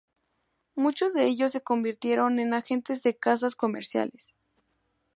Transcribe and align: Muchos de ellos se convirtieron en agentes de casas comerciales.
Muchos 0.73 1.13
de 1.13 1.27
ellos 1.27 1.51
se 1.51 1.61
convirtieron 1.61 2.39
en 2.39 2.55
agentes 2.55 3.03
de 3.03 3.15
casas 3.15 3.55
comerciales. 3.55 4.35